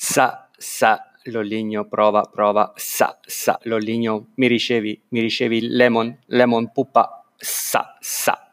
sa, 0.00 0.48
sa, 0.56 1.10
Lolligno, 1.24 1.88
prova, 1.88 2.22
prova, 2.22 2.72
sa, 2.76 3.18
sa, 3.26 3.58
Lolligno, 3.64 4.28
mi 4.36 4.46
ricevi, 4.46 5.02
mi 5.08 5.20
ricevi, 5.20 5.66
lemon, 5.66 6.16
lemon, 6.26 6.70
pupa, 6.70 7.24
sa, 7.36 7.96
sa. 8.00 8.46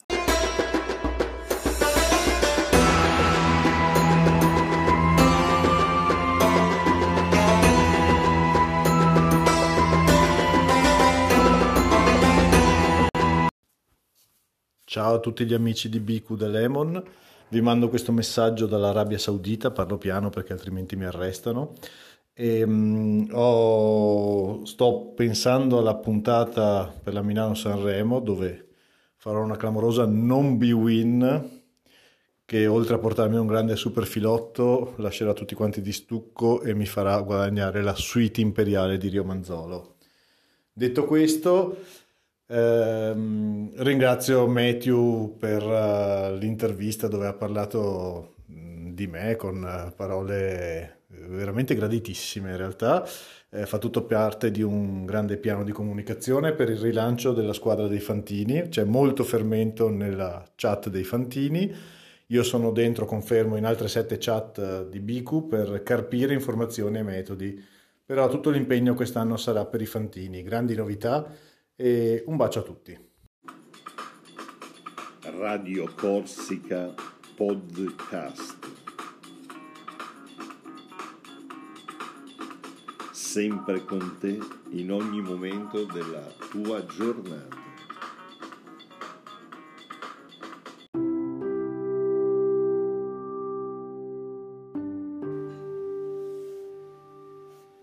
Ciao 14.83 15.13
a 15.15 15.19
tutti 15.19 15.45
gli 15.45 15.53
amici 15.53 15.89
di 15.89 15.99
BQ 15.99 16.37
The 16.37 16.47
Lemon, 16.47 17.03
vi 17.55 17.61
mando 17.61 17.87
questo 17.87 18.11
messaggio 18.11 18.65
dall'Arabia 18.65 19.17
Saudita, 19.17 19.71
parlo 19.71 19.97
piano 19.97 20.29
perché 20.29 20.51
altrimenti 20.51 20.97
mi 20.97 21.05
arrestano. 21.05 21.71
E, 22.33 22.63
um, 22.63 23.29
ho, 23.31 24.65
sto 24.65 25.13
pensando 25.15 25.77
alla 25.77 25.95
puntata 25.95 26.93
per 27.01 27.13
la 27.13 27.21
Milano-Sanremo 27.21 28.19
dove 28.19 28.67
farò 29.15 29.41
una 29.41 29.55
clamorosa 29.55 30.05
non 30.05 30.57
be-win 30.57 31.63
che 32.43 32.67
oltre 32.67 32.95
a 32.95 32.99
portarmi 32.99 33.37
un 33.37 33.47
grande 33.47 33.77
super 33.77 34.05
filotto 34.05 34.93
lascerà 34.97 35.31
tutti 35.31 35.55
quanti 35.55 35.79
di 35.79 35.93
stucco 35.93 36.61
e 36.61 36.73
mi 36.73 36.85
farà 36.85 37.17
guadagnare 37.21 37.81
la 37.81 37.95
suite 37.95 38.41
imperiale 38.41 38.97
di 38.97 39.07
Rio 39.07 39.23
Manzolo. 39.23 39.95
Detto 40.73 41.05
questo, 41.05 41.77
Ehm, 42.47 43.71
ringrazio 43.77 44.45
Matthew 44.47 45.35
per 45.37 45.63
uh, 45.63 46.37
l'intervista 46.37 47.07
dove 47.07 47.25
ha 47.25 47.33
parlato 47.33 48.35
mh, 48.45 48.91
di 48.91 49.07
me 49.07 49.35
con 49.35 49.63
uh, 49.63 49.93
parole 49.95 50.99
veramente 51.27 51.75
graditissime 51.75 52.51
in 52.51 52.57
realtà. 52.57 53.07
Eh, 53.49 53.65
fa 53.65 53.77
tutto 53.77 54.03
parte 54.05 54.51
di 54.51 54.61
un 54.61 55.05
grande 55.05 55.37
piano 55.37 55.63
di 55.63 55.71
comunicazione 55.71 56.53
per 56.53 56.69
il 56.69 56.77
rilancio 56.77 57.33
della 57.33 57.53
squadra 57.53 57.87
dei 57.87 57.99
Fantini. 57.99 58.67
C'è 58.69 58.83
molto 58.83 59.23
fermento 59.23 59.89
nella 59.89 60.43
chat 60.55 60.89
dei 60.89 61.03
Fantini. 61.03 61.73
Io 62.27 62.43
sono 62.43 62.71
dentro, 62.71 63.05
confermo, 63.05 63.55
in 63.55 63.65
altre 63.65 63.87
sette 63.87 64.17
chat 64.19 64.87
di 64.87 64.99
Biku 64.99 65.47
per 65.47 65.83
carpire 65.83 66.33
informazioni 66.33 66.97
e 66.97 67.03
metodi. 67.03 67.63
Però 68.05 68.27
tutto 68.27 68.49
l'impegno 68.49 68.93
quest'anno 68.93 69.37
sarà 69.37 69.65
per 69.65 69.81
i 69.81 69.85
Fantini. 69.85 70.43
Grandi 70.43 70.75
novità 70.75 71.27
e 71.75 72.23
un 72.27 72.37
bacio 72.37 72.59
a 72.59 72.63
tutti. 72.63 72.97
Radio 75.23 75.91
Corsica 75.93 76.93
Podcast. 77.35 78.63
Sempre 83.11 83.83
con 83.83 84.17
te 84.19 84.37
in 84.69 84.91
ogni 84.91 85.21
momento 85.21 85.83
della 85.83 86.25
tua 86.49 86.85
giornata. 86.85 87.63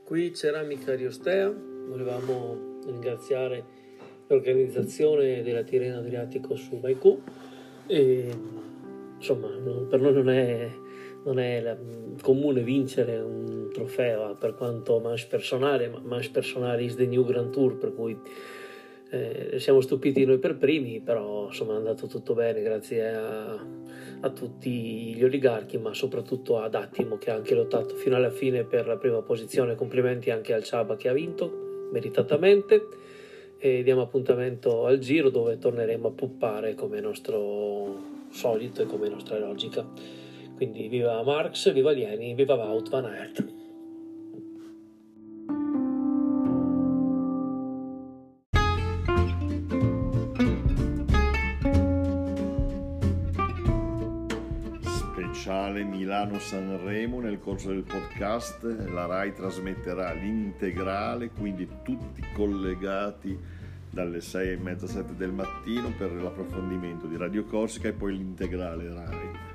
Qui 0.04 0.34
Ceramica 0.34 0.94
Riostea, 0.94 1.50
volevamo 1.50 2.80
ringraziare 2.84 3.81
l'organizzazione 4.32 5.42
della 5.42 5.62
Tirreno 5.62 5.98
Adriatico 5.98 6.56
su 6.56 6.78
Baiku 6.78 7.20
e 7.86 8.28
insomma 9.16 9.48
per 9.88 10.00
noi 10.00 10.12
non 10.12 10.30
è, 10.30 10.70
non 11.24 11.38
è 11.38 11.76
comune 12.20 12.62
vincere 12.62 13.18
un 13.18 13.68
trofeo 13.72 14.34
per 14.36 14.54
quanto 14.54 14.98
manche 15.00 15.26
personale 15.28 15.88
ma 15.88 16.00
manche 16.02 16.30
personale 16.30 16.82
is 16.82 16.96
the 16.96 17.06
new 17.06 17.24
Grand 17.24 17.50
Tour 17.50 17.76
per 17.76 17.94
cui 17.94 18.18
eh, 19.10 19.58
siamo 19.58 19.80
stupiti 19.80 20.24
noi 20.24 20.38
per 20.38 20.56
primi 20.56 21.00
però 21.00 21.46
insomma 21.46 21.74
è 21.74 21.76
andato 21.76 22.06
tutto 22.06 22.32
bene 22.32 22.62
grazie 22.62 23.14
a, 23.14 23.52
a 24.20 24.30
tutti 24.30 25.14
gli 25.14 25.22
oligarchi 25.22 25.78
ma 25.78 25.92
soprattutto 25.92 26.58
ad 26.58 26.74
Attimo 26.74 27.18
che 27.18 27.30
ha 27.30 27.34
anche 27.34 27.54
lottato 27.54 27.94
fino 27.94 28.16
alla 28.16 28.30
fine 28.30 28.64
per 28.64 28.86
la 28.86 28.96
prima 28.96 29.20
posizione. 29.20 29.74
Complimenti 29.74 30.30
anche 30.30 30.54
al 30.54 30.62
Ciaba 30.62 30.96
che 30.96 31.08
ha 31.08 31.12
vinto 31.12 31.88
meritatamente 31.92 32.86
e 33.64 33.84
diamo 33.84 34.00
appuntamento 34.00 34.86
al 34.86 34.98
giro 34.98 35.30
dove 35.30 35.56
torneremo 35.56 36.08
a 36.08 36.10
puppare 36.10 36.74
come 36.74 36.98
nostro 36.98 38.26
solito 38.30 38.82
e 38.82 38.86
come 38.86 39.08
nostra 39.08 39.38
logica. 39.38 39.86
Quindi 40.56 40.88
viva 40.88 41.22
Marx, 41.22 41.72
viva 41.72 41.92
Lieni, 41.92 42.34
viva 42.34 42.56
Wout 42.56 42.90
van 42.90 43.04
Aert. 43.04 43.61
Speciale 55.42 55.82
Milano-Sanremo 55.82 57.18
nel 57.18 57.40
corso 57.40 57.70
del 57.70 57.82
podcast 57.82 58.62
la 58.92 59.06
RAI 59.06 59.34
trasmetterà 59.34 60.12
l'integrale, 60.12 61.30
quindi 61.30 61.68
tutti 61.82 62.22
collegati 62.32 63.36
dalle 63.90 64.20
6 64.20 64.52
e 64.52 64.56
mezza 64.56 64.86
7 64.86 65.16
del 65.16 65.32
mattino 65.32 65.92
per 65.98 66.12
l'approfondimento 66.12 67.08
di 67.08 67.16
Radio 67.16 67.42
Corsica 67.42 67.88
e 67.88 67.92
poi 67.92 68.18
l'integrale 68.18 68.94
RAI. 68.94 69.51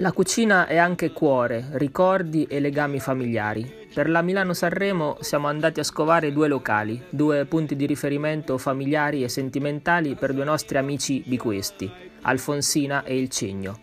La 0.00 0.12
cucina 0.12 0.68
è 0.68 0.76
anche 0.76 1.10
cuore, 1.10 1.70
ricordi 1.72 2.44
e 2.44 2.60
legami 2.60 3.00
familiari. 3.00 3.88
Per 3.92 4.08
la 4.08 4.22
Milano-Sanremo 4.22 5.16
siamo 5.18 5.48
andati 5.48 5.80
a 5.80 5.82
scovare 5.82 6.32
due 6.32 6.46
locali, 6.46 7.02
due 7.10 7.44
punti 7.46 7.74
di 7.74 7.84
riferimento 7.84 8.58
familiari 8.58 9.24
e 9.24 9.28
sentimentali 9.28 10.14
per 10.14 10.32
due 10.34 10.44
nostri 10.44 10.78
amici 10.78 11.24
di 11.26 11.36
questi, 11.36 11.90
Alfonsina 12.20 13.02
e 13.02 13.18
Il 13.18 13.28
Cigno. 13.28 13.80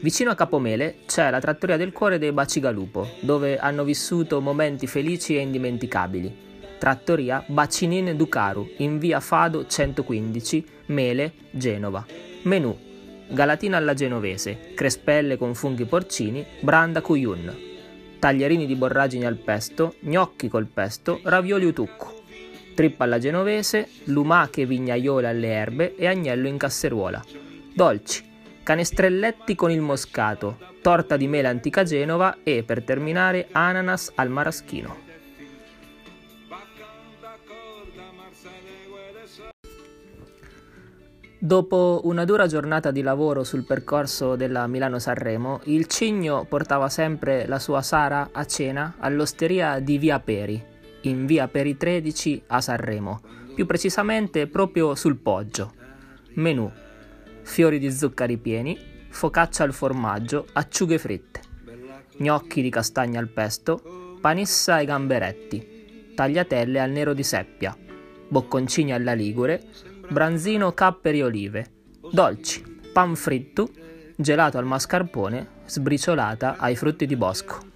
Vicino 0.00 0.30
a 0.30 0.36
Capomele 0.36 0.98
c'è 1.06 1.28
la 1.28 1.40
trattoria 1.40 1.76
del 1.76 1.90
cuore 1.90 2.18
dei 2.18 2.30
Bacigalupo, 2.30 3.08
dove 3.18 3.58
hanno 3.58 3.82
vissuto 3.82 4.40
momenti 4.40 4.86
felici 4.86 5.36
e 5.36 5.40
indimenticabili. 5.40 6.46
Trattoria 6.78 7.42
Bacinin 7.44 8.16
Ducaru, 8.16 8.74
in 8.76 9.00
via 9.00 9.18
Fado 9.18 9.66
115, 9.66 10.64
Mele, 10.86 11.32
Genova. 11.50 12.06
Menù 12.42 12.86
galatina 13.28 13.76
alla 13.76 13.94
genovese, 13.94 14.72
crespelle 14.74 15.36
con 15.36 15.54
funghi 15.54 15.84
porcini, 15.84 16.44
branda 16.60 17.00
cuyun, 17.00 17.56
taglierini 18.18 18.66
di 18.66 18.74
borragini 18.74 19.26
al 19.26 19.36
pesto, 19.36 19.94
gnocchi 20.00 20.48
col 20.48 20.66
pesto, 20.66 21.20
ravioli 21.22 21.66
utucco, 21.66 22.22
trippa 22.74 23.04
alla 23.04 23.18
genovese, 23.18 23.88
lumache 24.04 24.66
vignaiole 24.66 25.28
alle 25.28 25.48
erbe 25.48 25.96
e 25.96 26.06
agnello 26.06 26.48
in 26.48 26.56
casseruola. 26.56 27.24
Dolci, 27.74 28.24
canestrelletti 28.62 29.54
con 29.54 29.70
il 29.70 29.80
moscato, 29.80 30.58
torta 30.82 31.16
di 31.16 31.28
mela 31.28 31.48
antica 31.48 31.82
Genova 31.84 32.38
e, 32.42 32.62
per 32.62 32.82
terminare, 32.82 33.48
ananas 33.52 34.12
al 34.14 34.30
maraschino. 34.30 35.06
Dopo 41.40 42.00
una 42.02 42.24
dura 42.24 42.48
giornata 42.48 42.90
di 42.90 43.00
lavoro 43.00 43.44
sul 43.44 43.64
percorso 43.64 44.34
della 44.34 44.66
Milano-Sanremo, 44.66 45.60
il 45.66 45.86
Cigno 45.86 46.44
portava 46.48 46.88
sempre 46.88 47.46
la 47.46 47.60
sua 47.60 47.80
Sara 47.80 48.30
a 48.32 48.44
cena 48.44 48.96
all'osteria 48.98 49.78
di 49.78 49.98
Via 49.98 50.18
Peri, 50.18 50.60
in 51.02 51.26
Via 51.26 51.46
Peri 51.46 51.76
13 51.76 52.42
a 52.48 52.60
Sanremo, 52.60 53.20
più 53.54 53.66
precisamente 53.66 54.48
proprio 54.48 54.96
sul 54.96 55.16
Poggio. 55.16 55.74
Menù: 56.34 56.68
fiori 57.42 57.78
di 57.78 57.92
zuccheri 57.92 58.36
pieni, 58.36 58.76
focaccia 59.08 59.62
al 59.62 59.72
formaggio, 59.72 60.44
acciughe 60.54 60.98
fritte, 60.98 61.40
gnocchi 62.16 62.62
di 62.62 62.68
castagna 62.68 63.20
al 63.20 63.28
pesto, 63.28 64.16
panissa 64.20 64.74
ai 64.74 64.86
gamberetti, 64.86 66.12
tagliatelle 66.16 66.80
al 66.80 66.90
nero 66.90 67.14
di 67.14 67.22
seppia, 67.22 67.76
bocconcini 68.26 68.92
alla 68.92 69.12
ligure, 69.12 69.62
branzino, 70.10 70.72
capperi 70.72 71.18
e 71.18 71.24
olive, 71.24 71.66
dolci, 72.10 72.62
pan 72.92 73.14
fritto, 73.14 73.68
gelato 74.16 74.58
al 74.58 74.64
mascarpone, 74.64 75.46
sbriciolata 75.66 76.56
ai 76.56 76.76
frutti 76.76 77.06
di 77.06 77.16
bosco. 77.16 77.66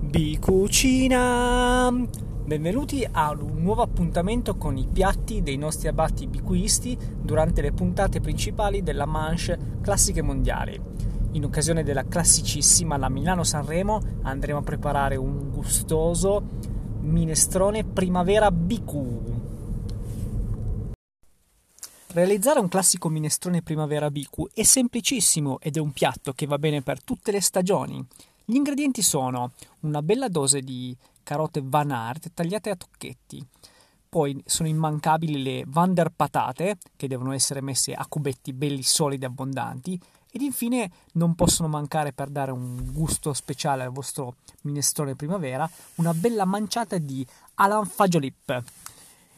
BQ 0.00 0.38
cucina! 0.40 1.90
Benvenuti 2.44 3.06
a 3.10 3.30
un 3.30 3.62
nuovo 3.62 3.80
appuntamento 3.80 4.56
con 4.56 4.76
i 4.76 4.86
piatti 4.92 5.42
dei 5.42 5.56
nostri 5.56 5.88
abbatti 5.88 6.26
bicuisti 6.26 6.98
durante 7.18 7.62
le 7.62 7.72
puntate 7.72 8.20
principali 8.20 8.82
della 8.82 9.06
Manche 9.06 9.58
Classiche 9.80 10.20
Mondiali. 10.20 10.78
In 11.34 11.44
occasione 11.44 11.82
della 11.82 12.04
classicissima 12.04 12.98
la 12.98 13.08
Milano-Sanremo 13.08 14.02
andremo 14.22 14.58
a 14.58 14.62
preparare 14.62 15.16
un 15.16 15.50
gustoso 15.50 16.42
minestrone 17.00 17.84
primavera 17.84 18.50
BQ. 18.50 19.40
Realizzare 22.08 22.60
un 22.60 22.68
classico 22.68 23.08
minestrone 23.08 23.62
primavera 23.62 24.10
BQ 24.10 24.50
è 24.52 24.62
semplicissimo 24.62 25.58
ed 25.60 25.78
è 25.78 25.80
un 25.80 25.92
piatto 25.92 26.34
che 26.34 26.44
va 26.44 26.58
bene 26.58 26.82
per 26.82 27.02
tutte 27.02 27.32
le 27.32 27.40
stagioni. 27.40 28.04
Gli 28.44 28.56
ingredienti 28.56 29.00
sono 29.00 29.52
una 29.80 30.02
bella 30.02 30.28
dose 30.28 30.60
di 30.60 30.94
carote 31.22 31.62
Van 31.64 31.92
Aert 31.92 32.32
tagliate 32.34 32.68
a 32.68 32.76
tocchetti, 32.76 33.42
poi 34.06 34.38
sono 34.44 34.68
immancabili 34.68 35.42
le 35.42 35.64
Van 35.66 35.94
der 35.94 36.10
patate 36.14 36.76
che 36.94 37.08
devono 37.08 37.32
essere 37.32 37.62
messe 37.62 37.94
a 37.94 38.04
cubetti 38.06 38.52
belli 38.52 38.82
solidi 38.82 39.24
e 39.24 39.28
abbondanti 39.28 39.98
ed 40.32 40.40
infine 40.40 40.90
non 41.12 41.34
possono 41.34 41.68
mancare 41.68 42.12
per 42.12 42.28
dare 42.28 42.50
un 42.50 42.90
gusto 42.92 43.32
speciale 43.32 43.84
al 43.84 43.92
vostro 43.92 44.36
minestrone 44.62 45.14
primavera 45.14 45.70
una 45.96 46.14
bella 46.14 46.44
manciata 46.44 46.98
di 46.98 47.24
Alan 47.54 47.86
Fagiolip 47.86 48.64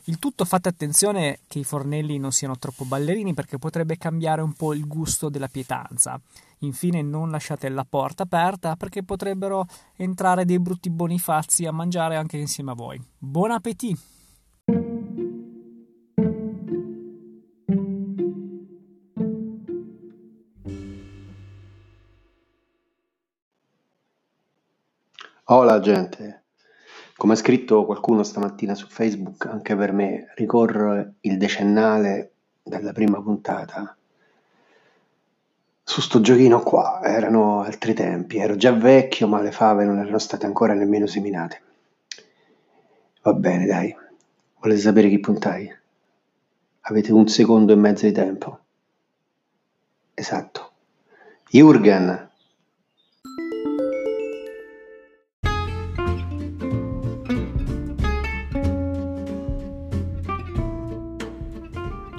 il 0.06 0.18
tutto 0.18 0.44
fate 0.44 0.68
attenzione 0.68 1.40
che 1.48 1.60
i 1.60 1.64
fornelli 1.64 2.18
non 2.18 2.30
siano 2.30 2.58
troppo 2.58 2.84
ballerini 2.84 3.32
perché 3.32 3.56
potrebbe 3.56 3.96
cambiare 3.96 4.42
un 4.42 4.52
po' 4.52 4.74
il 4.74 4.86
gusto 4.86 5.30
della 5.30 5.48
pietanza. 5.48 6.20
Infine 6.58 7.00
non 7.00 7.30
lasciate 7.30 7.70
la 7.70 7.86
porta 7.88 8.24
aperta 8.24 8.76
perché 8.76 9.02
potrebbero 9.02 9.66
entrare 9.96 10.44
dei 10.44 10.58
brutti 10.58 10.90
bonifazzi 10.90 11.64
a 11.64 11.72
mangiare 11.72 12.16
anche 12.16 12.36
insieme 12.36 12.72
a 12.72 12.74
voi. 12.74 13.02
Buon 13.16 13.52
appetito! 13.52 14.13
Hola 25.48 25.78
gente, 25.78 26.44
come 27.18 27.34
ha 27.34 27.36
scritto 27.36 27.84
qualcuno 27.84 28.22
stamattina 28.22 28.74
su 28.74 28.86
Facebook, 28.86 29.44
anche 29.44 29.76
per 29.76 29.92
me 29.92 30.32
ricorre 30.36 31.16
il 31.20 31.36
decennale 31.36 32.32
della 32.62 32.92
prima 32.92 33.20
puntata. 33.20 33.94
Su 35.82 36.00
sto 36.00 36.22
giochino 36.22 36.60
qua 36.60 37.02
erano 37.02 37.60
altri 37.60 37.92
tempi, 37.92 38.38
ero 38.38 38.56
già 38.56 38.72
vecchio 38.72 39.28
ma 39.28 39.42
le 39.42 39.52
fave 39.52 39.84
non 39.84 39.98
erano 39.98 40.16
state 40.16 40.46
ancora 40.46 40.72
nemmeno 40.72 41.06
seminate. 41.06 41.62
Va 43.20 43.34
bene, 43.34 43.66
dai. 43.66 43.94
Volete 44.60 44.80
sapere 44.80 45.10
chi 45.10 45.20
puntai? 45.20 45.70
Avete 46.80 47.12
un 47.12 47.28
secondo 47.28 47.74
e 47.74 47.76
mezzo 47.76 48.06
di 48.06 48.12
tempo. 48.12 48.60
Esatto. 50.14 50.72
Jürgen, 51.50 52.30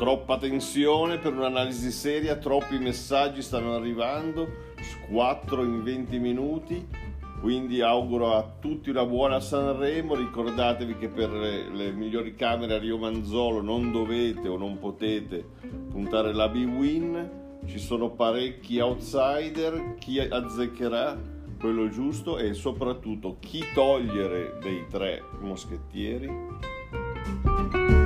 Troppa 0.06 0.38
tensione 0.38 1.18
per 1.18 1.34
un'analisi 1.34 1.90
seria, 1.90 2.36
troppi 2.36 2.78
messaggi 2.78 3.42
stanno 3.42 3.74
arrivando, 3.74 4.48
squattro 4.80 5.64
in 5.64 5.82
20 5.82 6.20
minuti, 6.20 6.88
quindi 7.42 7.82
auguro 7.82 8.36
a 8.36 8.48
tutti 8.60 8.92
una 8.92 9.04
buona 9.04 9.40
Sanremo, 9.40 10.14
ricordatevi 10.14 10.98
che 10.98 11.08
per 11.08 11.32
le, 11.32 11.70
le 11.70 11.92
migliori 11.92 12.36
camere 12.36 12.76
a 12.76 12.78
Rio 12.78 13.00
Manzolo 13.00 13.64
non 13.64 13.92
dovete 13.92 14.48
o 14.48 14.58
non 14.58 14.78
potete 14.78 15.44
puntare 15.90 16.36
la 16.36 16.50
B-Win, 16.50 17.64
ci 17.66 17.80
sono 17.80 18.12
parecchi 18.12 18.78
outsider, 18.78 19.96
chi 19.98 20.20
azzeccherà 20.20 21.20
quello 21.60 21.90
giusto 21.90 22.38
e 22.38 22.54
soprattutto 22.54 23.38
chi 23.40 23.64
togliere 23.74 24.60
dei 24.62 24.86
tre 24.88 25.24
moschettieri. 25.40 28.05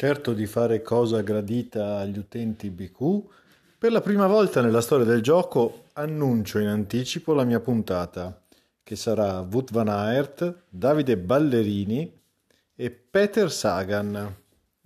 Certo 0.00 0.32
di 0.32 0.46
fare 0.46 0.80
cosa 0.80 1.20
gradita 1.20 1.98
agli 1.98 2.16
utenti 2.16 2.70
BQ, 2.70 3.22
per 3.76 3.92
la 3.92 4.00
prima 4.00 4.26
volta 4.26 4.62
nella 4.62 4.80
storia 4.80 5.04
del 5.04 5.20
gioco 5.20 5.88
annuncio 5.92 6.58
in 6.58 6.68
anticipo 6.68 7.34
la 7.34 7.44
mia 7.44 7.60
puntata, 7.60 8.42
che 8.82 8.96
sarà 8.96 9.40
Wout 9.40 9.70
van 9.72 9.88
Aert, 9.90 10.62
Davide 10.70 11.18
Ballerini 11.18 12.18
e 12.74 12.90
Peter 12.90 13.52
Sagan. 13.52 14.36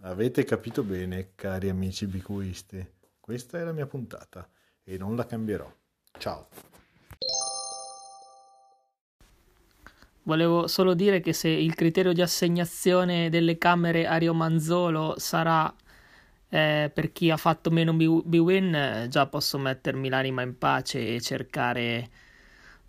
Avete 0.01 0.43
capito 0.43 0.83
bene, 0.83 1.29
cari 1.37 1.69
amici 1.69 2.07
BQisti. 2.09 2.85
Questa 3.21 3.61
è 3.61 3.63
la 3.63 3.71
mia 3.71 3.87
puntata 3.87 4.45
e 4.83 4.99
non 4.99 5.15
la 5.15 5.27
cambierò. 5.27 5.73
Ciao. 6.19 6.49
Volevo 10.27 10.67
solo 10.69 10.95
dire 10.95 11.21
che 11.21 11.35
se 11.35 11.49
il 11.49 11.75
criterio 11.75 12.15
di 12.15 12.23
assegnazione 12.23 13.29
delle 13.29 13.59
camere 13.59 14.07
a 14.07 14.17
Rio 14.17 14.33
Manzolo 14.33 15.15
sarà 15.19 15.73
eh, 16.49 16.91
per 16.93 17.13
chi 17.13 17.31
ha 17.31 17.37
fatto 17.37 17.71
meno 17.71 17.93
B-Win, 17.93 19.07
già 19.11 19.27
posso 19.27 19.59
mettermi 19.59 20.09
l'anima 20.09 20.41
in 20.41 20.57
pace 20.57 21.15
e 21.15 21.21
cercare 21.21 22.09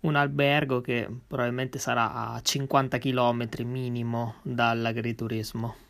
un 0.00 0.14
albergo 0.14 0.80
che 0.80 1.08
probabilmente 1.26 1.78
sarà 1.78 2.32
a 2.32 2.40
50 2.40 2.96
km 2.98 3.48
minimo 3.64 4.36
dall'agriturismo. 4.42 5.85